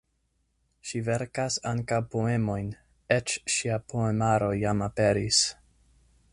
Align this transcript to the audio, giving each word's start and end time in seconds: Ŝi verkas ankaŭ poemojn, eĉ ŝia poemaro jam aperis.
Ŝi 0.91 1.01
verkas 1.09 1.57
ankaŭ 1.71 1.99
poemojn, 2.15 2.73
eĉ 3.17 3.37
ŝia 3.57 3.79
poemaro 3.93 4.51
jam 4.65 4.85
aperis. 4.91 5.47